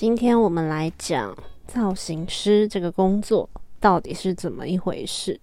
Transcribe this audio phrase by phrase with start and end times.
[0.00, 1.36] 今天我们来讲
[1.66, 3.46] 造型师这个工作
[3.78, 5.38] 到底是怎么一回事。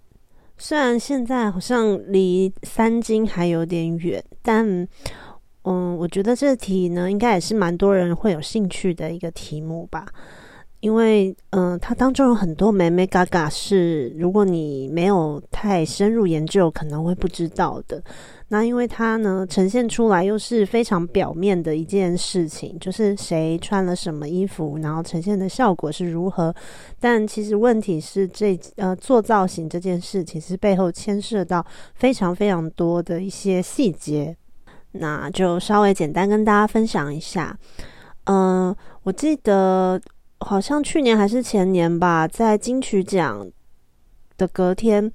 [0.58, 4.66] 虽然现在好像离三金还有点远，但
[5.62, 10.08] 嗯，我觉得这题呢，应该也是蛮多人会有兴趣的一个题目吧。
[10.88, 18.02] 因为，嗯，它当中有很多美美嘎嘎是，如果你没有太深入研究，可能会不知道的。
[18.48, 26.56] 那因为它呢，呈现出来又是非常表面的一件事情，就是谁穿了什么衣服，然后呈现的效果是如何。
[27.02, 31.66] 但其实问题是，这呃做造型这件事，其实背后牵涉到
[31.96, 34.34] 非常非常多的一些细节。
[34.94, 37.60] 那就稍微简单跟大家分享一下。
[38.24, 40.00] 嗯，我记得。
[40.40, 43.50] 好像去年还是前年吧，在金曲奖
[44.38, 45.12] 的隔天，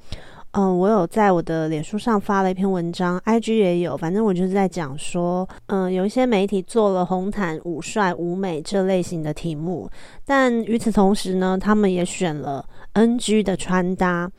[0.51, 9.89] 嗯，我有在我的脸书上发了一篇文章，IG 也有，反正我就是在讲说，嗯，有一些媒体做了红毯舞帅舞美这类型的题目，
[10.27, 12.65] 但与此同时呢，他们也选了
[12.95, 14.31] NG 的穿搭。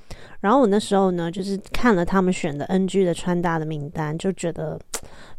[0.42, 4.78] 然后我那时候呢，就是看了他们选的 NG 的穿搭的名单，就觉得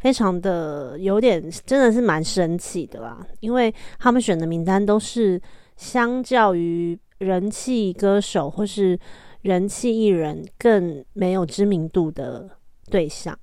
[0.01, 3.25] 非常的有点，真的是蛮神奇的啦。
[3.41, 5.41] 因为他们选的名单都是
[5.77, 8.99] 相较于人气歌手或是
[9.43, 12.49] 人气艺人更没有知名度的
[12.91, 13.39] 对象。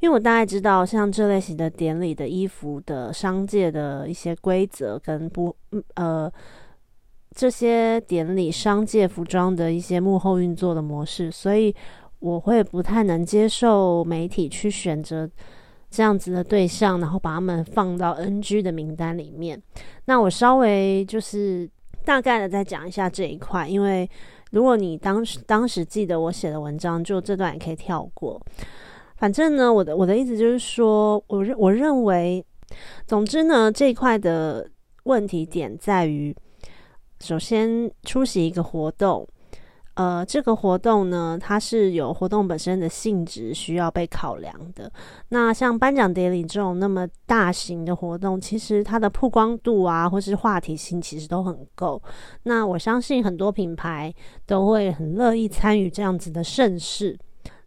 [0.00, 5.54] 因为我大概知道，像这类型的典礼的衣服的商界的一些规则跟不
[5.94, 6.30] 呃。
[7.34, 11.72] 这些典礼、商界服装的一些幕后运作的模式，所以
[12.18, 15.28] 我会不太能接受媒体去选择
[15.88, 19.62] 这样子的对象，然后把他们放到 NG 的名单里面。
[20.06, 21.68] 那我稍微就是
[22.04, 24.08] 大概的再讲一下这一块，因为
[24.50, 28.40] 如果你当时当时记得我写的文章，就这段也可以跳过。
[29.18, 32.44] 反正呢，我的我的意思就是说，我认我认为，
[33.06, 34.68] 总之呢，这一块的
[35.04, 36.34] 问题点在于。
[37.20, 39.26] 首先出席一个活动，
[39.94, 44.90] 呃，这个活动呢，它是有活动本身的性质需要被考量的。
[45.30, 52.00] 那像颁奖典礼这种那么大型的活动，其实它的曝光度啊，或是话题性，其实都很够。
[52.44, 54.14] 那我相信很多品牌
[54.46, 57.18] 都会很乐意参与这样子的盛事。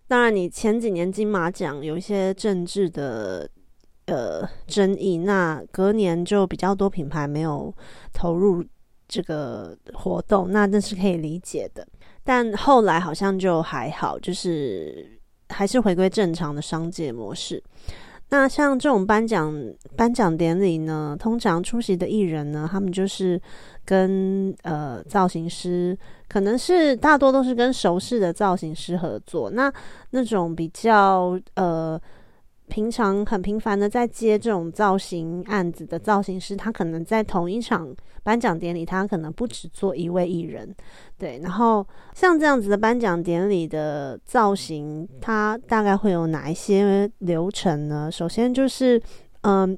[0.08, 3.50] 当然，你前几年金马奖有一些政治的
[4.06, 7.74] 呃争议，那隔年就比较多品牌没有
[8.14, 8.64] 投入。
[9.12, 11.86] 这个活动，那那是可以理解的，
[12.24, 17.62] 但后来好像就还好，就是还是回归正常的商界模式。
[18.30, 19.54] 那像这种颁奖
[19.98, 23.40] 颁奖典礼呢，通常出席的艺人呢，他们就是
[23.84, 25.98] 跟呃造型师，
[26.30, 29.52] 可能是大多都是跟熟识的造型师合作。
[29.52, 29.70] 那
[30.12, 32.02] 那种比较呃。
[32.72, 37.94] 平常很频繁的在接这种造型案子的造型师，他可能在同一场
[38.24, 40.74] 颁奖典礼，他可能不止做一位艺人，
[41.18, 41.40] 对。
[41.44, 48.10] 然后像这样子的颁奖典礼的造型，它大概会有哪一些流程呢？
[48.10, 49.02] 首先就是，
[49.42, 49.78] 嗯，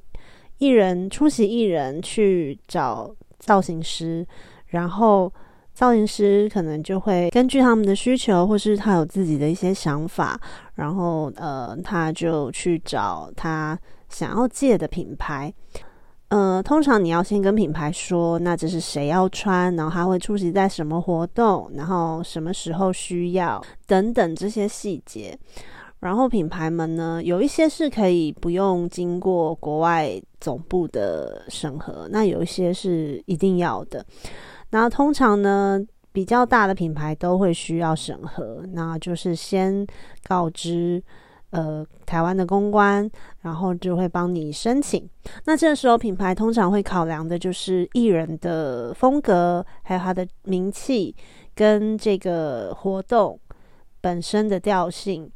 [0.58, 4.24] 艺人出席，艺人去找造型师，
[4.68, 5.32] 然后。
[5.74, 10.40] 造型师可能就会根据他们的需求，或是他有自己的一些想法，
[10.76, 13.76] 然后呃，他就去找他
[14.08, 15.52] 想要借的品牌。
[16.28, 25.36] 呃，通常你要先跟品牌说，那这是谁要穿，然后他会出席在什么活动，然后什么时候需要等等这些细节。
[26.00, 34.04] 然后品牌们呢，有一些是可以不用经过国外总部的审核，那有一些是一定要的。
[34.74, 35.80] 那通常呢，
[36.10, 39.86] 比较大的品牌都会需要审核，那就是先
[40.26, 41.00] 告知
[41.50, 43.08] 呃台湾的公关，
[43.42, 45.08] 然后就会帮你申请。
[45.44, 51.14] 那这时候品牌通常会考量的就是艺人的风格，还有他的名气
[51.54, 53.38] 跟这个活动
[54.00, 55.30] 本身的调性，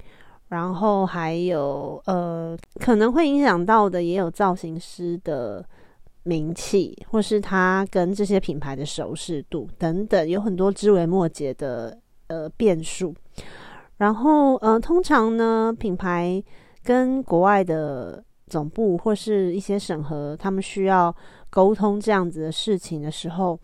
[0.48, 5.64] 然后还有呃可能会影响到的也有造型师的。
[6.28, 13.14] 名气，或是他跟这些品牌的熟识度等等，有很多枝微末节的呃变数。
[13.96, 16.42] 然后呃，通常呢，品牌
[16.84, 21.14] 跟国外的总部或是一些审核，他们需要
[21.48, 23.58] 沟通这样子的事情的时候，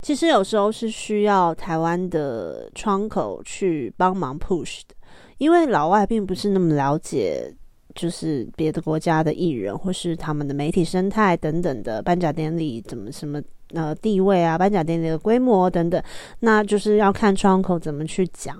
[0.00, 4.94] 其实有时候是需要台湾的窗口去帮忙 push 的，
[5.36, 7.54] 因为老外并不是那么了解。
[7.98, 13.42] 就是别的国家的艺人，或是他们的媒体生态等等的颁奖典礼怎么什么
[13.74, 16.00] 呃地位啊，颁奖典礼的规模等等，
[16.38, 18.56] 那就是要看窗口怎么去讲。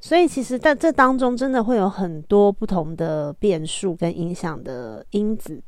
[0.00, 5.60] 所以其实在这当中真的会有很多不同的变数跟影响的因子。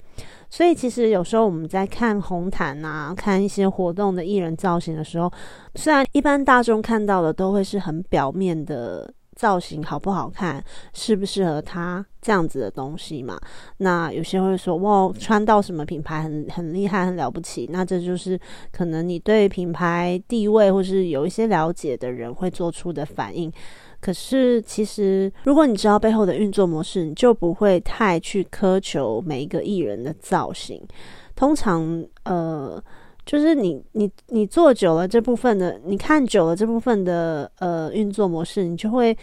[0.49, 5.31] 所以其实有时候我们在看红毯啊，看一些活动的艺人造型的时候，
[5.75, 9.13] 虽然一般大众看到的都会是很表面的。
[9.41, 13.41] 造型好不好看，适不适合他这样子的东西嘛？
[13.79, 17.67] 那有些会说哇，穿到什么品牌很很厉害，很了不起。
[17.73, 18.39] 那这就是
[18.71, 23.51] 可能你对品牌地位或是有一些了解的人会做出的反应。
[23.99, 30.87] 可是其实如果你知道背后的运作模式，你就不会太去苛求每一个艺人的造型。
[31.35, 32.79] 通常呃。
[33.31, 39.17] 就是你你你做久了这部分的，你看久了这部分的呃运作模式，你就会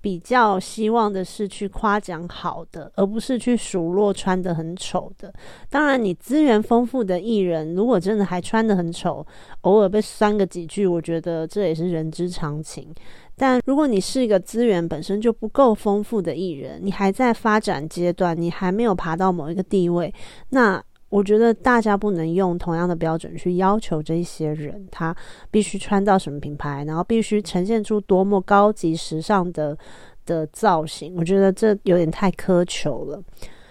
[0.00, 5.32] 比较希望的是去夸奖好的，而不是去数落穿的很丑的。
[5.70, 9.24] 当然，你资源丰富的艺人，如果真的还穿的很丑，
[9.60, 12.92] 偶尔被酸个几句，我觉得这也是人之常情。
[13.36, 20.12] 但如果你是一个资源本身就不够丰富的艺人，你还在发展阶段，你还没有爬到某一个地位，
[20.48, 20.82] 那。
[21.08, 25.14] 我觉得大家不能用同样的标准去要求这些人，他
[25.50, 29.76] 必须穿到什么品牌，然后必须呈现出多么高级时尚的
[30.24, 31.14] 的造型。
[31.16, 33.22] 我觉得这有点太苛求了。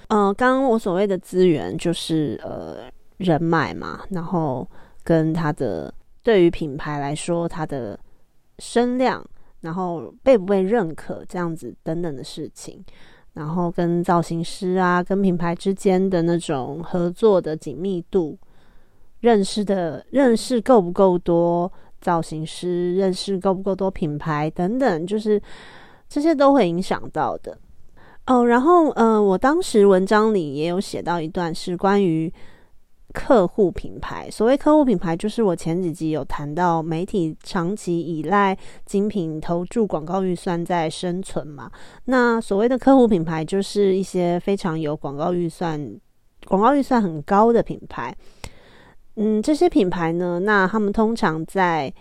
[0.08, 4.68] 嗯，刚刚我所谓的资源就是呃人脉嘛，然后
[5.04, 5.94] 跟他的
[6.24, 8.00] 对于品牌来说，他的
[8.60, 9.24] 声量，
[9.62, 12.82] 然后被不被认可这样子等等的事情。
[13.36, 18.36] 然后跟造型师啊，跟品牌之间的那种合作的紧密度，
[19.20, 21.72] 认识的认识够不够多，
[22.02, 25.42] 造型师认识够不够多品牌等等，就是
[26.10, 27.56] 这些都会影响到的。
[28.26, 32.34] 哦，然后呃，我当时文章里也有写到一段是关于。
[33.16, 41.72] 客户品牌，所谓客户品牌，就是我前几集有谈到，媒体长期依赖精品投注广告预算在生存嘛。
[42.04, 45.80] 那所谓的客户品牌，就是一些非常有广告预算、
[46.46, 48.14] 广告预算很高的品牌。
[49.16, 51.92] 嗯，这些品牌呢，那他们通常在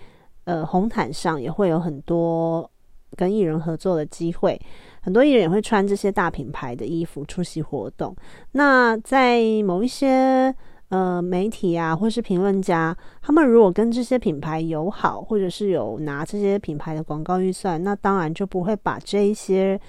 [0.45, 2.69] 呃红毯上也会有很多
[3.17, 4.61] 跟艺人合作的机会，
[5.01, 8.15] 很多艺人也会穿这些大品牌的衣服出席活动。
[8.51, 10.53] 那在某一些
[10.95, 19.81] 呃，媒体啊，或是评论家，他们如果跟这些品牌友好，或者是有拿这些品牌的广告预算，那当然就不会把这一些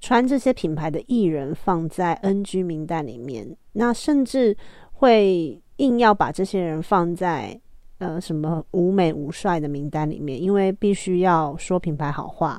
[0.00, 3.54] 穿这些品牌的艺人放在 NG 名单里面。
[3.74, 4.56] 那甚至
[4.92, 7.60] 会硬要把这些人放在
[7.98, 12.58] 呃什么无美无帅的名单里面，因为必须要说品牌好话。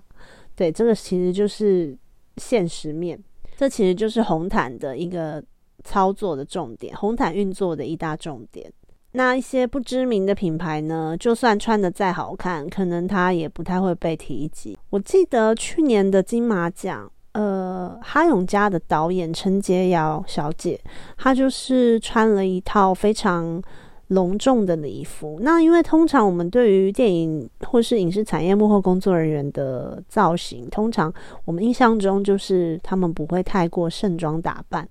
[0.55, 1.97] 对，这个其实就是
[2.35, 3.19] 现实面，
[3.55, 5.43] 这其实就是红毯的一个。
[5.87, 8.69] 操作的重点，红毯运作的一大重点。
[9.13, 14.77] 那一些不知名的品牌呢，就算穿的再好看，可能它也不太会被提及。
[14.89, 20.77] 我记得去年的金马奖，呃，哈永家的导演陈洁瑶小姐，
[21.17, 23.61] 她就是穿了一套非常。
[24.09, 31.13] 隆重的礼服，那因为通常我们对于电影或是影视产业幕后工作人员的造型，通常
[31.43, 34.87] 我们印象中就是他们不会太过盛装打扮。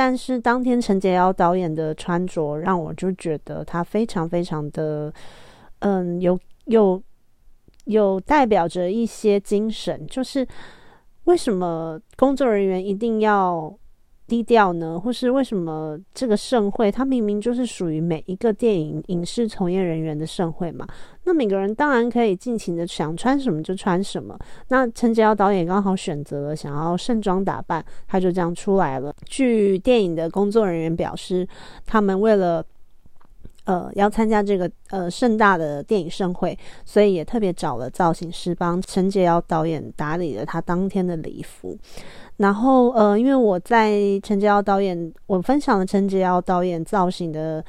[0.00, 5.12] 但是当天陈杰瑶导演的穿着，让我就觉得他非常非常的，
[5.80, 7.02] 嗯，有有
[7.84, 10.48] 有代表着一些精神，就是
[11.24, 13.78] 为什么工作人员一定要。
[14.30, 20.86] 低调呢，或是为什么这个盛会，它明明就是属于每一个电影影视从业人员的盛会嘛？
[21.24, 24.38] 那每个人当然可以尽情的想穿什么就穿什么。
[24.68, 29.12] 那陈洁瑶导演刚好选择了想要盛装打扮，他就这样出来了。
[29.26, 31.44] 据电影的工作人员表示，
[31.84, 32.64] 他们为了
[33.70, 41.78] 呃要参加这个呃盛大的电影盛会，所以也特别找了造型师帮陈洁瑶导演打理了他当天的礼服。
[42.38, 47.64] 然后，呃，因为我在陈洁瑶导演，我分享了陈洁瑶导演造型的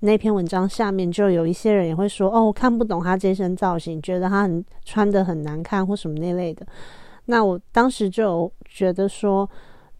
[0.00, 6.66] 那篇文章下面，就有一些人也会说，哦，我看不懂他这身造型，觉得他很穿的很难看或什么那类的。
[7.26, 9.48] 那我当时就觉得说，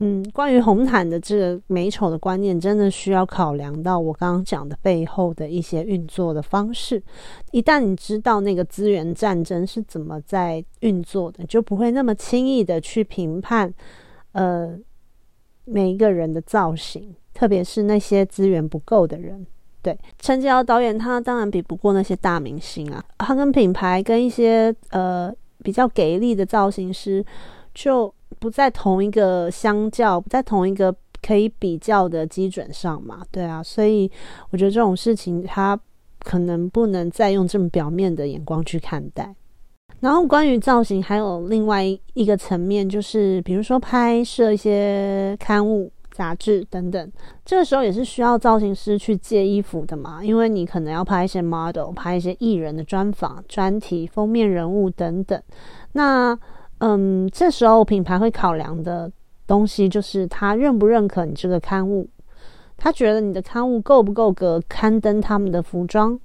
[0.00, 7.00] 嗯，关于红毯的这个美丑的观念，真的需要考量到我刚刚讲的背后的一些运作的方式。
[7.52, 13.72] 一旦你知道那个资源战争是怎么在运作的，就不会那么轻易的去评判。
[14.32, 14.76] 呃，
[15.64, 19.46] 每一个人的造型，特别是那些资源不够的人，
[19.80, 23.02] 对陈洁瑶导演，他当然比不过那些大明星啊。
[23.18, 25.32] 他跟品牌跟一些呃
[25.62, 27.24] 比较给力的造型师，
[27.72, 33.22] 就不在同一个相较，不在同一个可以比较的基准上嘛。
[33.30, 34.10] 对啊，所以
[34.50, 35.78] 我觉得这种事情，他
[36.20, 39.34] 可能不能再用这么表面的眼光去看待。
[40.00, 41.82] 然后关于造型，还有另外
[42.14, 47.12] 一个层面，就是比如说拍摄一些刊物、杂志等等，
[47.42, 55.40] 这个时候也是需要造型师去借衣服的嘛，因为你可能要拍一些 model、拍一些艺人的专访、专题、封面人物等等。
[55.92, 56.38] 那
[56.78, 59.10] 嗯，这时候品牌会考量的
[59.46, 62.08] 东西就是他认不认可你这个刊物，
[62.76, 66.18] 他觉得你的刊物够不够格刊登他们的服装。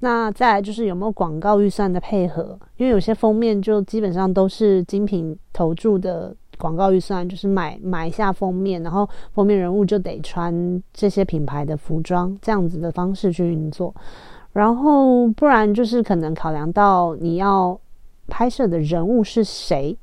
[0.00, 13.94] 那再来就是有没有广告预算的配合，因为有些封面就基本上都是精品投注的广告预算，就是买买下封面，然后封面人物就得穿这些品牌的服装，这样子的方式去运作。
[14.52, 17.78] 然后不然就是可能考量到你要
[18.32, 19.94] 拍摄的人物是谁。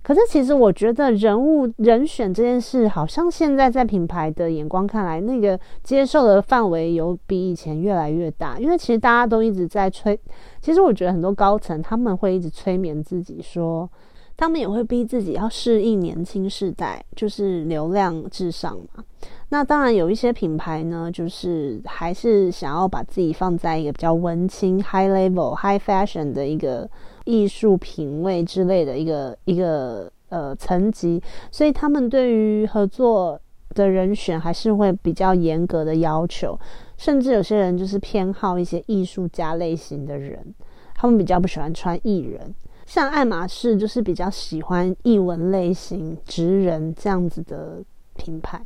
[0.00, 8.58] 可是，其实我觉得人物人选这件事，好像现在在品牌的眼光看来，那个接受的范围有比以前越来越大。
[8.58, 10.18] 因为其实大家都一直在催，
[10.62, 13.90] 其实我觉得很多高层他们会一直催眠自己，说
[14.34, 19.04] 他们也会逼自己要适应年轻世代，就是流量至上嘛。
[19.50, 26.88] 那当然有一些品牌呢，就是还是想要把自己放在一个比较文青、high level、high fashion 的一个。
[27.28, 33.38] 艺术品味之类的一个一个呃层级，所以他们对于合作
[33.74, 36.58] 的人选还是会比较严格的要求，
[36.96, 40.54] 甚至有些人就是偏好一些艺术家类型的人，
[40.94, 42.54] 他们比较不喜欢穿艺人，
[42.86, 47.84] 像爱马仕就是比较喜欢艺文类型、职人这样子的
[48.16, 48.58] 品牌。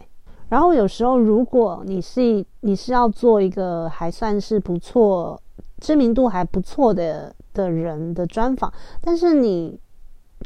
[0.48, 5.40] 然后有时候如果你是你是要做一个还算是不错、
[5.80, 7.34] 知名度还不错的。
[7.52, 9.78] 的人的专访，但是你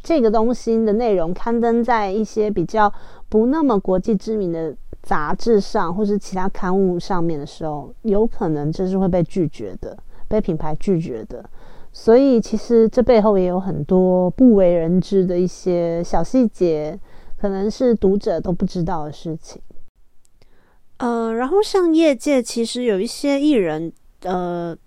[0.03, 2.91] 这个东西的内容刊登在一些比较
[3.29, 9.97] 不那么国际知名的杂志上，或是其他刊物上面的时候，有可能就是会被拒绝的，
[10.27, 11.43] 被品牌拒绝的。
[11.91, 16.99] 所以其实这背后也有很多不为人知的一些小细节，
[17.35, 19.59] 可能是读者都不知道的事情。
[20.97, 24.77] 呃，然后像业界其实有一些艺人，呃。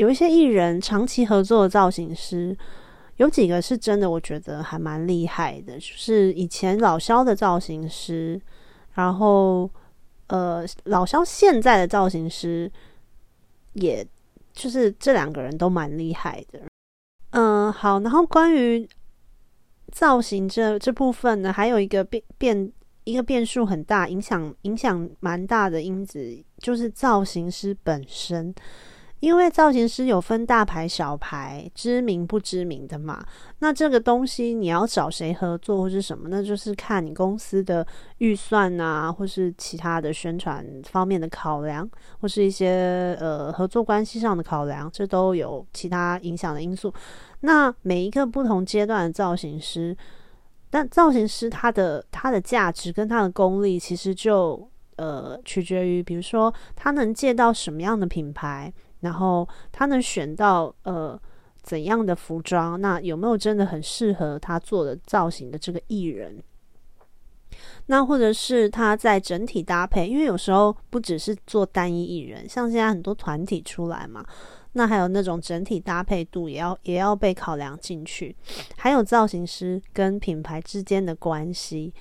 [0.00, 2.56] 有一些艺人长期合作的造型师，
[3.16, 5.74] 有几个是真的，我觉得还蛮厉害的。
[5.74, 8.40] 就是以前老肖的造型师，
[8.94, 9.70] 然后
[10.28, 12.72] 呃，老肖现在的造型师，
[13.74, 14.06] 也
[14.54, 16.62] 就是这两个人都蛮厉害的。
[17.32, 18.88] 嗯，好，然后关于
[19.92, 22.72] 造型这这部分呢，还有一个变变
[23.04, 28.54] 一个变数很大，影响影响蛮大的因子，就是造型师本身。
[29.20, 33.22] 因为造型师有分大牌、小牌、知名不知名的嘛，
[33.58, 37.86] 那这个东西你要找谁合作或是什么，那就是看你公司的
[38.18, 41.88] 预算啊，或是其他的宣传方面的考量，
[42.20, 46.92] 或是一些呃合作关系上的考量，这都有其他影响的因素。
[47.40, 49.94] 那每一个不同阶段的造型师，
[50.70, 58.72] 但造型师他的他的价值跟他的功力，其实就呃取决于，比如说他能借到什么样的品牌。
[59.00, 61.20] 然后他能选到呃
[61.62, 62.80] 怎样的服装？
[62.80, 66.42] 那有没有真的很适合他做的造型的这个艺人？
[67.86, 74.24] 那或者是他在整体搭配，因为有时候不只是做单一艺人，像现在很多团体出来嘛，
[74.72, 78.34] 那还有那种整体搭配度也要也要被考量进去，
[78.76, 81.92] 还有造型师跟品牌之间的关系。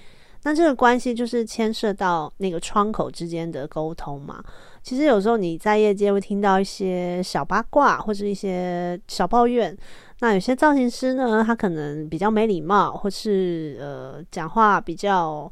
[0.44, 4.42] 那这个关系就是牵涉到那个窗口之间的沟通嘛。
[4.82, 9.76] 其实有时候你在业界会听到一些小八卦或者一些小抱怨。
[10.22, 15.52] 那有些造型师呢，他可能比较没礼貌，或是呃讲话比较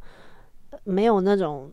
[0.84, 1.72] 没有那种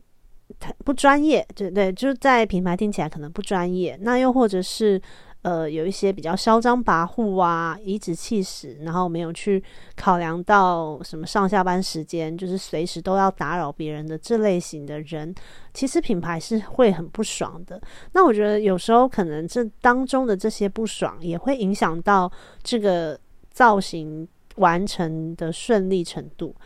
[0.84, 3.98] 不专业，对对，就是在品牌听起来可能不专业。
[4.02, 5.00] 那又或者是。
[5.44, 9.62] 呃，有一些比较嚣张跋扈啊，颐指气使，然后没有去
[9.94, 15.34] 考量到什么上下班时间，就是随时都要打扰别人的这类型的人，
[15.74, 17.78] 其实品牌是会很不爽的。
[18.12, 22.32] 那我觉得有时候可能这当中的这些不爽，也会影响到
[22.62, 23.20] 这个
[23.50, 26.56] 造型完成的顺利程度。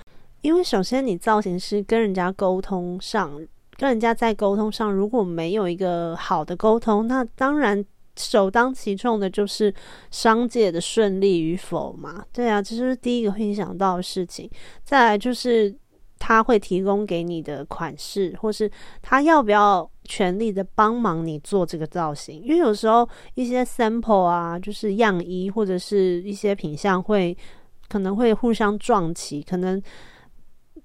[0.42, 3.28] 因为首先你造型师跟人家沟通上，
[3.76, 7.84] 跟人家在沟通上如果没有一个好的沟通，那当然。
[8.18, 9.72] 首当其冲的就是
[10.10, 12.24] 商界的顺利与否嘛？
[12.32, 14.50] 对啊，这是第一个会影响到的事情。
[14.82, 15.74] 再来就是
[16.18, 18.70] 他会提供给你的款式，或是
[19.00, 22.42] 他要不要全力的帮忙你做这个造型？
[22.42, 27.36] 因为有时候一些 sample 啊，就是样衣或者是一些品相会
[27.88, 29.80] 可能会互相撞齐，可能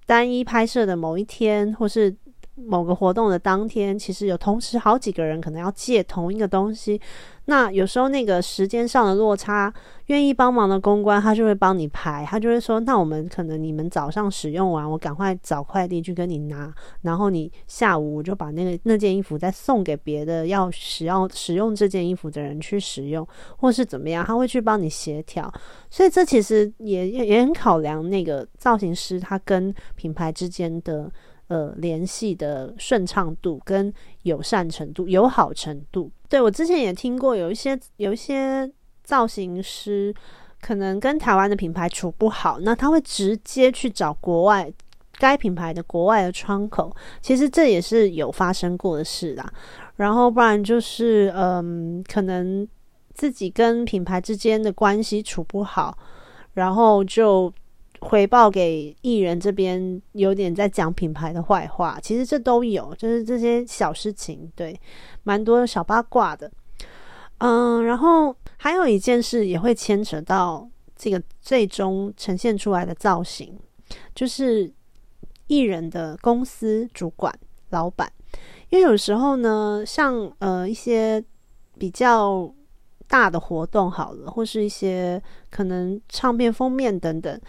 [0.06, 2.16] 单一拍摄的某一天，或是
[2.56, 7.00] 某个活动的当天，其实有同时好几个人可能要借同一个东西。
[7.46, 9.74] 那有时候那个时间上的落差，
[10.06, 25.52] 愿意帮忙的公关他就会帮你排，他就会说：那我们可能你们早上使用完，我赶快找快递去跟你拿，然后你下午我就把那个那件衣服再送给别的要使要使用这件衣服的人去使用，或是怎么样，他会去帮你协调。
[25.90, 31.12] 所以这其实也也很考量那个造型师他跟品牌之间的。
[31.54, 33.94] 呃，联系的顺畅度跟
[34.24, 38.68] 友善程度、友好程度，对我之前也听过，有一些有一些
[39.04, 40.12] 造型师
[40.60, 44.74] 可能跟台湾的品牌处不好，那他会直接去找国外
[45.20, 46.92] 该品牌的国外的窗口，
[47.22, 49.54] 其实这也是有发生过的事啦。
[49.98, 52.68] 然后不然就是嗯，可能
[53.14, 55.96] 自己跟品牌之间的关系处不好，
[56.56, 57.54] 然后就。
[58.04, 64.80] 回报给艺人这边有点在讲品牌的坏话，其实这都有，就是这些小事情，对，
[65.24, 66.52] 蛮多小八卦的。
[67.40, 73.58] 嗯，然后还有一件事也会牵扯到这个最终呈现出来的造型，
[74.14, 74.72] 就是
[75.48, 77.34] 艺人的公司主管、
[77.70, 78.12] 老板，
[78.70, 81.24] 因为有时候呢，像呃一些
[81.78, 82.54] 比较
[83.08, 87.40] 大的活动好了，或是一些可能唱片封面等等。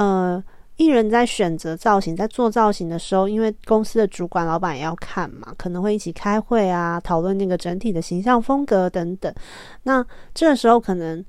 [0.00, 0.42] 呃，
[0.78, 9.30] 艺人在选择造型，在做造型的时候，因为公司的主管、老板也要看嘛，可能会一起开会啊，讨论那个整体的形象风格等等。
[9.82, 10.02] 那
[10.32, 11.22] 这时候，可能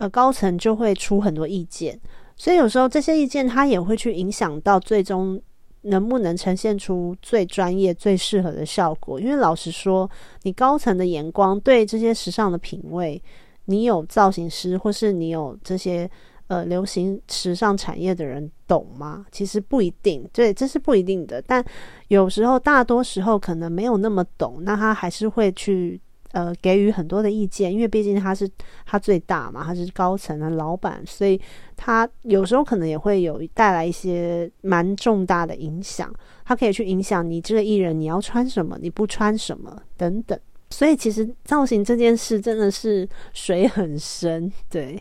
[0.00, 1.98] 呃高层就会出很多意见，
[2.36, 5.40] 所以有时候这些意见他也会去影响到最终
[5.80, 9.18] 能不能呈现出最专业、最适合的效果。
[9.18, 10.06] 因为老实说，
[10.42, 13.22] 你高层的眼光对这些时尚的品味，
[13.64, 16.10] 你有造型师，或是你有这些。
[16.50, 19.24] 呃，流行时尚产业的人懂吗？
[19.30, 21.40] 其实不一定，对，这是不一定的。
[21.40, 21.64] 但
[22.08, 26.00] 有时候，大多时候可能没有那么懂，那他还是会去
[26.32, 28.50] 呃给予很多的意见，因为毕竟他是
[28.84, 31.40] 他最大嘛，他是高层的老板，所以
[31.76, 36.12] 他有时候可能也会有带来一些蛮重大的影响。
[36.44, 40.36] 他可以去影响你这个艺人，你要穿什么，你不穿什么等等。
[40.70, 45.00] 所以其实造型这件事真的是水很深，对。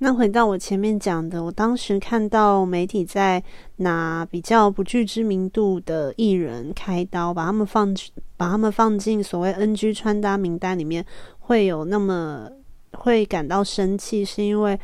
[0.00, 3.42] 那回到我前面讲的，我当时看到媒体在
[3.78, 7.92] 拿比较不具知名度的艺人开刀，把他们放
[8.36, 11.04] 把他们放进所谓 NG 穿搭名单里面，
[11.40, 12.48] 会有那么
[12.92, 14.78] 会感到生气，是因为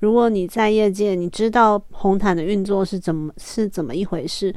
[0.00, 4.52] 如果你在业界，你知道红毯的运作是怎么是怎么一回事，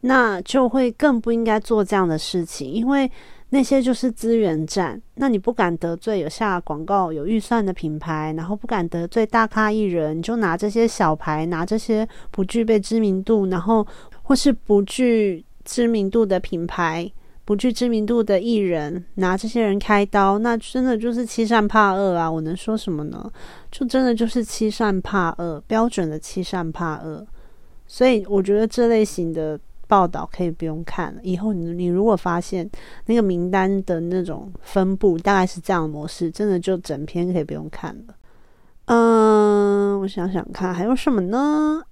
[0.00, 3.08] 那就会更不应该做这样的事情，因为。
[3.52, 13.84] 那些就是资源战，那你不敢得罪有下广告有预算的品牌，然后不敢得罪大咖艺人，你就拿这些小牌，拿这些不具备知名度，然后
[14.22, 17.10] 或是不具知名度的品牌、
[17.44, 22.30] 不具知名度的艺人，拿这些人开刀，那真的就是欺善怕恶啊！
[22.30, 23.28] 我能说什么呢？
[23.72, 27.26] 就真的就是欺善怕恶，标准的欺善怕恶。
[27.88, 29.58] 所以我觉得这类型的。
[29.90, 31.20] 报道可以不用看了。
[31.24, 32.70] 以后你你如果发现
[33.06, 38.14] 那个名单的那种分布大概是这样的模式，真的就整篇可以不用看了。
[38.84, 41.82] 嗯，我想想看还有什么呢？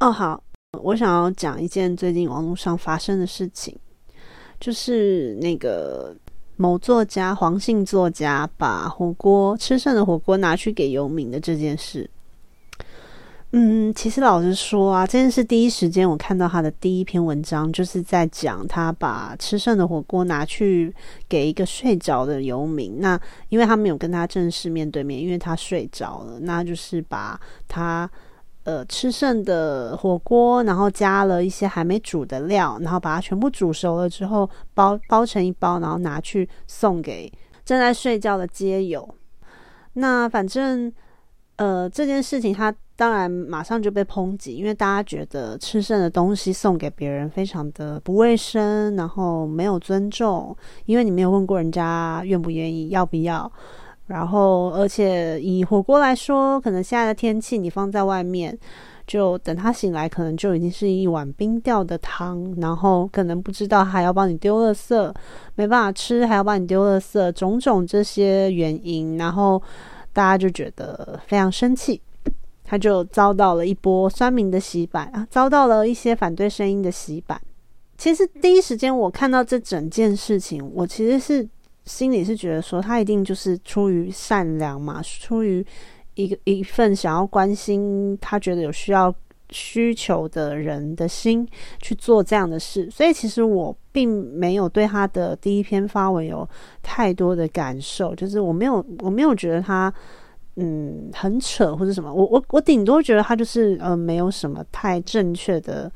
[0.00, 0.42] 哦，好，
[0.82, 3.76] 我想要讲一件最近网络上发生的事情，
[4.58, 6.12] 就是那个
[6.56, 12.10] 某作家黄姓作家把火锅吃剩的火锅拿去给游民的这件事。
[13.52, 20.94] 嗯，其实老实说啊，这件事第一时间我看到他的第一篇文章，就是在讲他把吃剩的火锅拿去
[21.30, 23.00] 给一个睡着的游民。
[23.00, 28.08] 那因为他没有跟他正式面对面，因为他睡着了，那就是把他
[28.64, 37.32] 呃吃剩的火锅，然后加了一些还没煮的料，然后把它全部煮熟了之后包包成一包，然后拿去送给
[37.64, 39.08] 正在睡觉的街友。
[39.94, 40.92] 那反正
[41.56, 42.74] 呃这件事情他。
[42.98, 53.50] 当然，马上就被抨击，因为大家觉得吃剩的东西送给别人非常的不卫生，然后没有尊重，因为你没有问过人家愿不愿意、要不要。
[54.08, 58.58] 然后，而且以火锅来说，可能现在的天气，你放在外面，
[59.06, 65.14] 就等他醒来，可能就已经是一碗冰掉的汤，然后可能不知道还要帮你丢垃圾，
[65.54, 69.62] 没办法吃，还要帮你丢垃圾，种种这些原因，然后
[70.12, 72.00] 大家就觉得非常生气。
[72.70, 77.40] 他就遭到了一波酸民的洗版啊，遭到了一些反对声音的洗版。
[77.96, 81.48] 其实第一时间我看到这整件事情，我其实是
[81.84, 85.64] 心里是觉得说，他一定就是出于善良嘛，出于
[86.14, 89.12] 一个一份想要关心他觉得有需要
[89.50, 91.48] 需求的人的心
[91.80, 92.90] 去做这样的事。
[92.90, 96.46] 所以其实我并没有对他的第一篇发文有
[96.82, 99.92] 太多的感受，就是我没有我没有觉得他
[100.58, 105.90] 嗯很扯或者什么，我我我顶多觉得他就是呃没有什么太正确的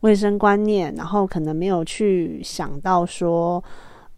[0.00, 3.62] 卫生观念，然后可能没有去想到说。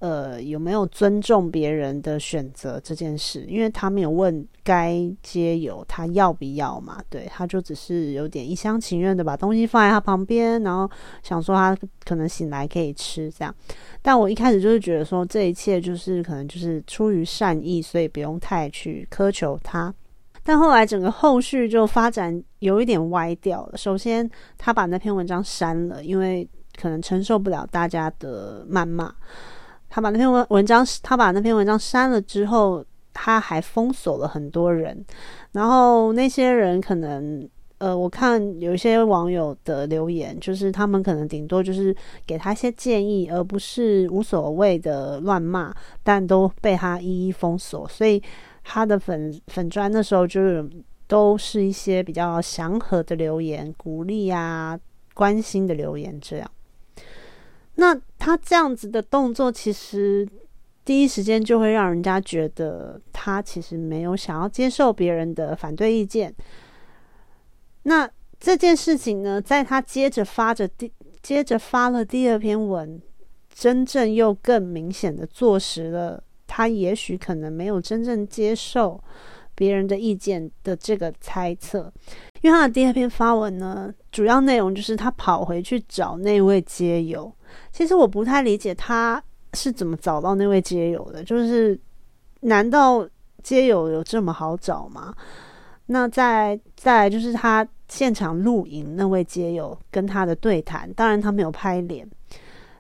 [0.03, 3.45] 呃，有没有尊重别人的选择这件事？
[3.47, 10.91] 因为他没有问该接友他要不要嘛，对，他就只是有点一厢情愿的把东西放在他旁边，然后
[11.23, 13.55] 想说他可能醒来可以吃这样。
[14.03, 19.95] 但我一开始就是觉得说这一切就是可能就是出于善意，所以不用太去苛求他。
[20.43, 23.79] 但后来整个后续就发展有一点歪掉了。
[23.79, 29.15] 首先，他把那篇文章删了，因为可能承受不了大家的谩骂。
[29.95, 35.05] 他把那篇文文章，他把那篇文章删了之后，他还封锁了很多人。
[35.53, 41.95] 然后那些人可能，呃，我看有一些网友的留言，就是他们可能顶多就是
[42.27, 45.71] 给他一些建议，而不是无所谓的乱骂，
[46.03, 47.87] 但都被他一一封锁。
[47.87, 48.23] 所以
[48.65, 50.67] 他的粉粉砖那时候就是
[51.07, 54.79] 都是一些比较祥和的留言，鼓励啊、
[55.13, 56.51] 关心的留言这样。
[57.77, 60.29] 那他这样子的动作，其实
[60.85, 66.35] 第一时间就会让人家觉得他其实没有想要接受别人的反对意见。
[67.85, 68.09] 那
[68.39, 73.01] 这件事情呢，在他接着发着第接着发了第二篇文，
[73.55, 79.03] 真正又更明显的坐实了他也许可能没有真正接受
[79.55, 81.93] 别人的意见的这个猜测。
[82.43, 87.33] 因为他的第二篇发文呢，主要内容就是他跑回去找那位街友。
[87.73, 89.23] 其实我不太理解他
[89.55, 91.79] 是怎么找到那位街友的，就是
[92.41, 93.07] 难道
[93.43, 95.15] 街友有这么好找吗？
[95.87, 102.09] 那再再就是他现场录影那位街友跟他的对谈，当然他没有拍脸，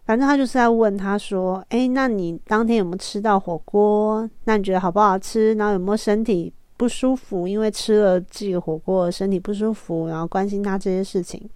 [0.07, 4.29] 反正他就是在问他说：“哎，那你当天有没有吃到火锅？
[4.45, 5.53] 那你觉得好不好吃？
[5.55, 7.47] 然后有没有身体不舒服？
[7.47, 11.47] 因为吃了这个火锅身体不舒服，然后关心他这些事情。”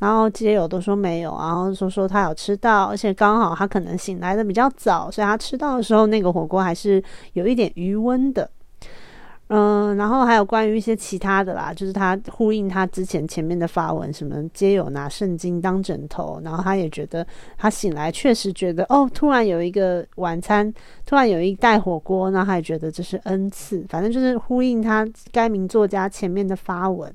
[0.00, 7.00] 然后街友都说没有，然后说说他有吃到，而且刚好他可能醒来的比较早，所以他吃到的时候那个火锅还是
[7.34, 8.50] 有一点余温的。
[9.52, 17.26] 嗯，然后还有关于一些其他的啦，就是他呼应他之前前面的发文，什么街友拿圣经当枕头，然后他也觉得
[17.58, 20.72] 他醒来确实觉得哦，突然有一个晚餐，
[21.04, 27.12] 突然有一袋火锅，那他也觉得这是恩赐，反正就是呼应他该名作家前面的发文。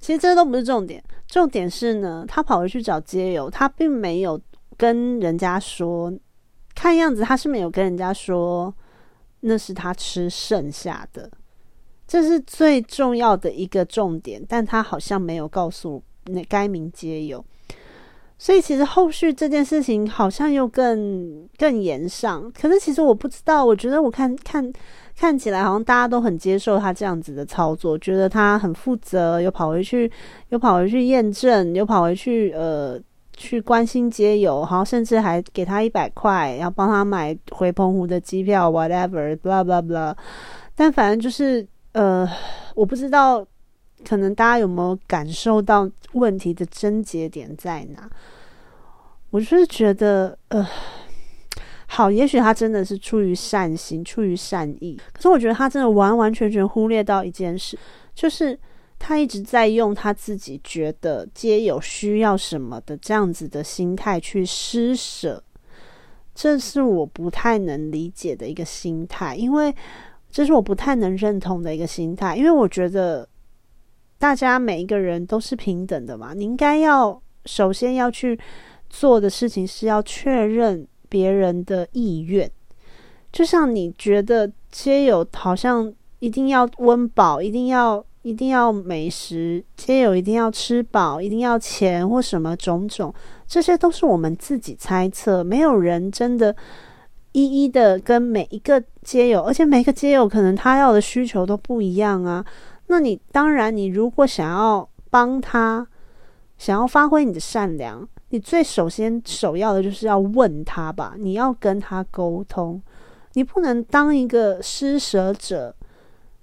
[0.00, 4.40] 其实这都不是重点，重点是呢，他跑回去找街友，他并没有
[4.76, 6.12] 跟人家说，
[6.74, 8.72] 看样子他是没有跟人家说
[9.40, 11.30] 那是他吃剩下的，
[12.06, 17.44] 这是最重要的一个重点，但他好像没有告诉那该名街友。
[18.38, 24.70] 所以其实后续这件事情好像又更更严上，可是其实我不知道，我觉得我看看
[25.16, 30.10] 看起来好像大家都很接受他这样子的操作，觉得他很负责，又跑回去
[30.50, 33.00] 又跑回去验证，又跑回去呃
[33.34, 40.14] 去关心街友，好像甚至还给他一百块，要帮他买回澎湖的机票，whatever，blah blah blah。
[40.74, 42.28] 但反正就是呃，
[42.74, 43.46] 我不知道。
[44.04, 48.08] 可能大家有没有感受到问题的症结点在哪？
[49.30, 50.64] 我就是觉得，呃，
[51.86, 57.78] 好，也许他真的是出于善心、出于善意，可是我觉得他真的完完全全忽略到一件事，
[58.14, 58.58] 就是
[58.98, 65.42] 他一直在用他自己觉得皆有需要什么的这样子的心态去施舍，
[66.34, 69.74] 这是我不太能理解的一个心态，因为
[70.30, 73.28] 这是我不太能认同的一个心态，因为我觉得。
[74.18, 76.32] 大家每一个人都是平等的嘛？
[76.32, 78.40] 你应该要首先要去
[78.88, 82.50] 做的事情是要确认别人的意愿。
[83.32, 93.14] 就像你觉得皆有好像一定要温饱，一定要一定要美食，皆有一定要吃饱，一定要钱或什么种种，
[93.46, 96.56] 这些都是我们自己猜测，没有人真的
[97.32, 102.44] 一一的跟每一个皆有，而且每个皆有可能他要的需求都不一样啊。
[102.86, 105.86] 那你当然，你如果想要帮他，
[106.56, 112.80] 想要发挥你的善良，你最首先首要的就是要问他吧，你要跟他沟通，
[113.34, 115.74] 你不能当一个施舍者，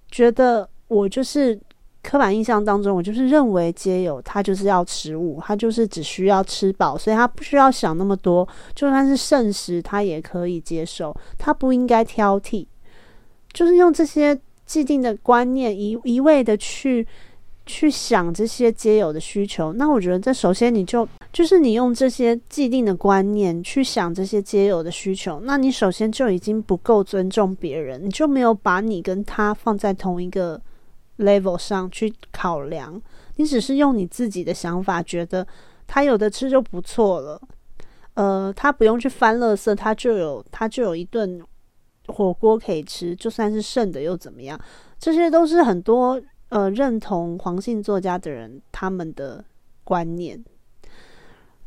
[0.09, 1.59] 觉得我就是
[2.01, 12.65] 刻板印象当中，我就是认为皆有他就是要食物，他就是只需要吃饱，所以他不需要想那么多，就算是剩食他也可以接受，他不应该挑剔，
[13.51, 14.39] 就是用这些。
[14.65, 17.05] 既定的观念一一味的去
[17.65, 30.61] 去想这些皆有的需求，那我觉得这首先你就就是你用这些既定的观念去想这些皆有的需求，那你首先就已经不够尊重别人，你就没有把你跟他放在同一个
[31.19, 33.01] level 上去考量，
[33.37, 35.47] 你只是用你自己的想法觉得
[35.87, 37.41] 他有的吃就不错了，
[38.15, 41.41] 呃，他不用去翻垃圾，他就有他就有一顿
[42.07, 44.59] 火锅可以吃，就算是剩的又怎么样？
[44.99, 46.21] 这些都是很多。
[46.53, 49.43] 呃，认同黄姓作家的人他们的
[49.83, 50.39] 观念，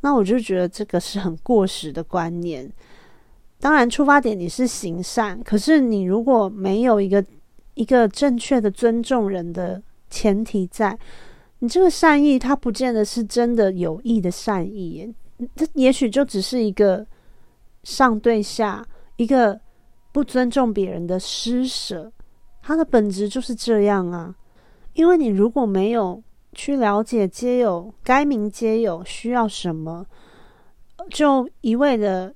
[0.00, 2.70] 那我就觉得这个是很过时的观念。
[3.58, 7.24] 当然，出发点你是行善，可是你如果没有一个
[7.74, 10.96] 一个正确的尊重人的前提，在
[11.58, 15.12] 你这个善意，它不见得是真的有意的善意，
[15.56, 17.04] 这也许就只是一个
[17.82, 19.60] 上对下，一个
[20.12, 22.12] 不尊重别人的施舍，
[22.62, 24.32] 它的本质就是这样啊。
[24.96, 30.06] 因为你如果没有去了解街友该名街友需要什么，
[31.10, 32.34] 就一味的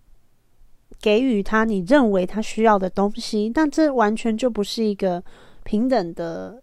[1.01, 5.23] 给予他你认为他需要的东西，那这完全就不是一个
[5.65, 6.63] 平等的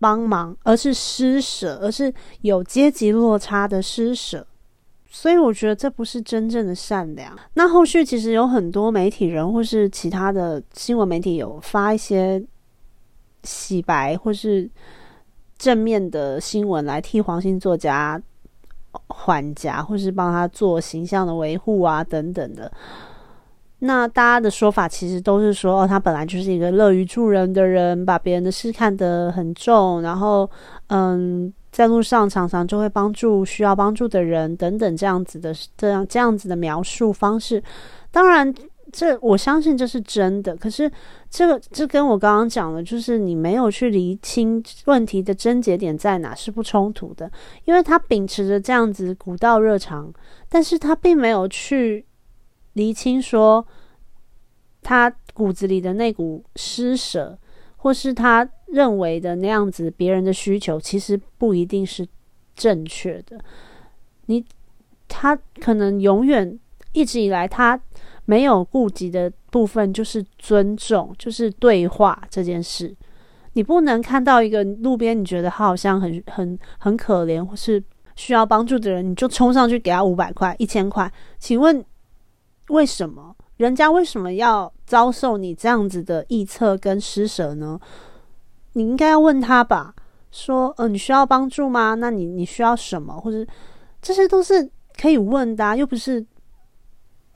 [0.00, 4.44] 帮忙，而是施舍，而是有阶级落差的施舍。
[5.08, 7.38] 所以我觉得这不是真正的善良。
[7.54, 12.44] 那后续其实有很多媒体人或是其他的新闻媒体有发一些
[13.44, 14.68] 洗白或是。
[15.58, 18.20] 正面的新闻来替黄姓作家
[19.08, 22.70] 缓颊，或是帮他做形象的维护啊，等等的。
[23.80, 30.48] 那大家的说法其实都是说，哦，他本来就是一个乐于助人的人，把别人的事看得很重，然后，
[30.88, 37.62] 嗯，在路上常常就会帮助需要帮助的人，等等这样子的这样这样子的描述方式。
[38.10, 38.54] 当然。
[38.92, 40.90] 这我相信这是真的，可是
[41.28, 47.30] 这个这跟我刚刚讲的，就是你没有去厘清问题的症结点在哪是不冲突的，
[47.64, 50.12] 因为他秉持着这样子古道热肠，
[50.48, 52.06] 但是他并没有去
[52.74, 53.66] 厘清说
[54.82, 57.36] 他骨子里的那股施舍，
[57.76, 62.06] 或是他认为的那样子别人的需求，其实不一定是
[62.54, 63.38] 正确的。
[64.26, 64.44] 你
[65.08, 66.56] 他可能永远
[66.92, 67.80] 一直以来他。
[68.26, 72.94] 没有顾及的部分就是尊重，就是对话这件事。
[73.54, 77.82] 你不能看到一个路边，你觉得他好像很很很可怜，或是
[78.16, 81.10] 需要帮助的人，你就冲上去给他五百块、一千块。
[81.38, 81.82] 请问
[82.68, 87.80] 为什么人家为什么要遭受你这样子的臆测跟施舍呢？
[88.72, 89.94] 你应该要问他吧，
[90.30, 91.94] 说呃你需要帮助吗？
[91.94, 93.18] 那你你需要什么？
[93.18, 93.46] 或者
[94.02, 94.68] 这些都是
[95.00, 96.26] 可以问的啊，又不是。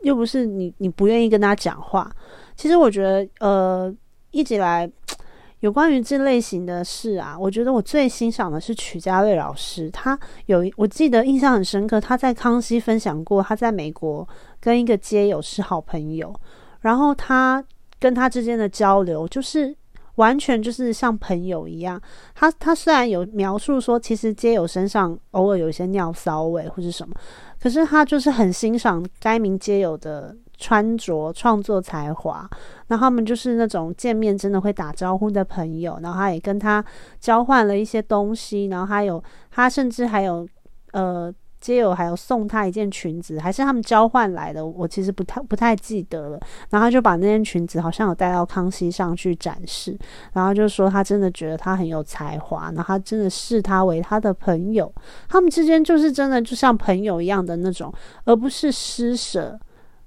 [0.02, 2.10] 又不是你，你不愿意跟他讲话。
[2.56, 3.94] 其实我觉得，呃，
[4.30, 4.90] 一直以来
[5.60, 9.90] 有关于这类型的事啊，我觉得我最欣赏的是曲家瑞老师。
[9.90, 14.26] 他有，我记得印象很深刻，他在康熙分享过，他在美国
[14.58, 16.34] 跟一个街友是好朋友，
[16.80, 17.62] 然后他
[17.98, 19.74] 跟他之间的交流就是
[20.14, 22.00] 完全就是像朋友一样。
[22.34, 27.14] 他他虽然有描述说，其实街友身上偶尔有一些尿骚味或者什么。
[27.60, 32.48] 可是他就是很欣赏该名皆有的穿着、创作才华，
[32.88, 36.84] 那他们就是那种见面真的会打招呼的朋友，然后他也跟他
[37.18, 40.48] 交换了一些东西，然后他有他甚至还有
[40.92, 41.32] 呃。
[41.60, 46.40] 街友还有送他一件裙子，还是他们交换来的，我其实不太不太记得了。
[46.70, 49.94] 然后他就把那件裙子好像有带到康熙上去展示，
[50.32, 54.90] 然后就说他真的觉得他很有才华，然后他真的视他为他的朋友，
[55.28, 57.92] 他们之间就是真的就像朋友一样的那种，
[58.24, 59.58] 而不是施舍。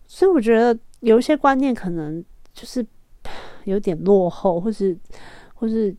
[0.08, 2.84] 所以我觉得有一些观念可能就是
[3.66, 4.98] 有点落后，或是
[5.54, 5.96] 或是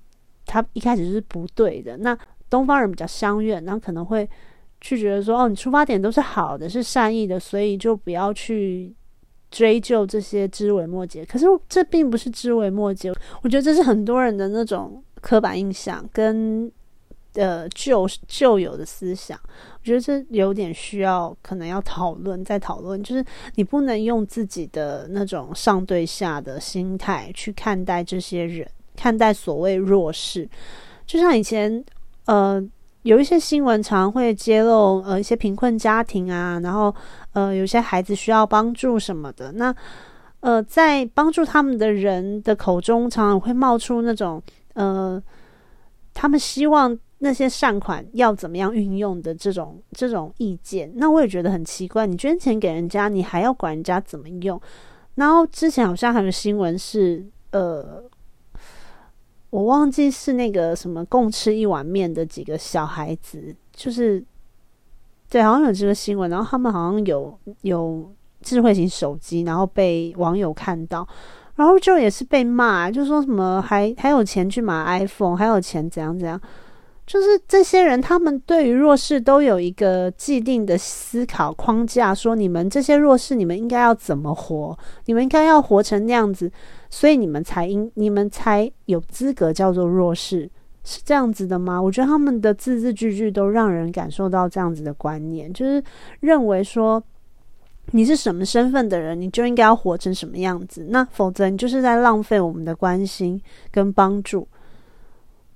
[0.47, 1.97] 他一开始是不对的。
[1.99, 2.19] 那
[2.51, 4.29] 东方人比较相怨，然后可能会。
[4.87, 8.95] 去觉得说哦，你出发点都是好的，是善意的，所以就不要去
[9.51, 11.25] 追究这些枝微末节。
[11.25, 16.71] 可是这并不是枝微末节，我觉得这是很多人的那种刻板印象跟
[17.33, 19.41] 呃旧旧有的思想。
[19.47, 30.47] 我觉得这有点需要可能要讨论再讨论，就是你不能用自己的那种上对下的心态去看待这些人，看待所谓弱势。
[31.07, 31.83] 就像以前
[32.27, 32.63] 呃。
[33.05, 36.95] 有一些新闻常会揭露，呃，一些贫困家庭啊，然后，
[37.35, 39.53] 呃，有些孩子需要帮助什么的。
[39.53, 39.75] 那，
[40.41, 45.23] 呃，在帮助他们的人的口中，常常会冒出那种，呃，
[46.15, 50.91] 他们希望那些善款要怎么样运用的这种这种意见。
[50.95, 54.59] 那我也觉得很奇怪，你捐钱给人家，你还要管人家怎么用？
[55.17, 58.03] 然后之前好像还有新闻是，呃。
[59.55, 64.21] 我忘记是那个什么共吃一碗面的几个小孩子，就是
[65.31, 68.13] 对，好像有这个新闻，然后他们好像有有
[68.43, 71.07] 智慧型手机，然后被网友看到。
[71.55, 76.41] 然后就也是被骂，就说什么还还有钱去买 iPhone，还有钱怎样怎样，
[77.07, 86.51] 就是这些人他们对于弱势都有一个既定的思考框架，说你们这些弱势你们应该要怎么活，你们应该要活成那样子，
[86.95, 90.49] 所以你们才应你们才有资格叫做弱势，
[90.85, 91.83] 是这样子的吗？
[91.83, 95.83] 我觉得他们的字字句句都让人感受到这样子的观念，就是
[96.21, 97.03] 认为说。
[97.91, 100.87] 你是什么身份的人，你就应该要活成什么样子。
[100.89, 103.39] 那否则你就是在浪费我们的关心
[103.71, 104.49] 跟帮助。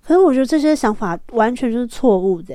[0.02, 2.54] 可是我觉得这些想法完全就是错误的。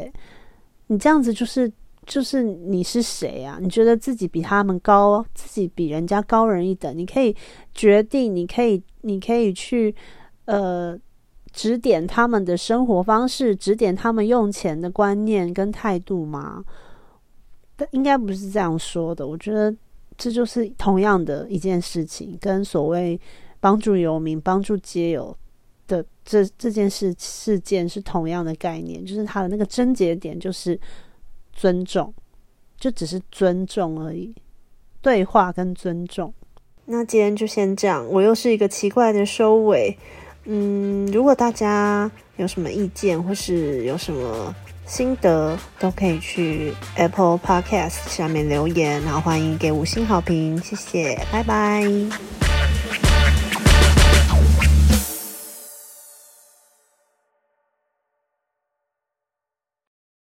[0.86, 1.69] 你这样子就是
[2.06, 3.58] 就是你是谁啊？
[3.62, 6.98] 你觉得自己比他们高，自己比人家高人一等？
[6.98, 7.36] 你可以
[7.74, 9.94] 决定，你可以你可以去
[10.46, 10.98] 呃
[11.52, 16.63] 指点他们的生活方式，指点他们用钱的观念跟态度吗？
[17.76, 19.26] 但应该不是这样说的。
[19.26, 19.76] 我觉得
[20.18, 23.20] 这就是同样的一件事情，跟所谓
[23.60, 25.36] 帮助游民、帮助街友
[25.88, 29.04] 的这这件事事件是同样的概念。
[29.06, 30.80] 就是它的那个症结点就是
[31.54, 32.13] 尊重，
[32.78, 34.36] 就只是尊重而已，
[35.02, 36.34] 对话跟尊重。
[36.86, 39.98] 那今天就先这样，我又是一个奇怪的收尾。
[40.46, 44.54] 嗯，如果大家有什么意见，或是有什么。
[44.86, 51.86] 心得都可以去 Apple Podcast 下面留言，然后欢迎给五星好评，谢谢，拜拜。